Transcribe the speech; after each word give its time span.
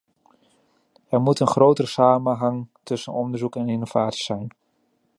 Er 1.09 1.21
moet 1.21 1.39
een 1.39 1.47
grotere 1.47 1.87
samenhang 1.87 2.67
tussen 2.83 3.13
onderzoek 3.13 3.55
en 3.55 3.69
innovatie 3.69 4.23
zijn. 4.23 4.47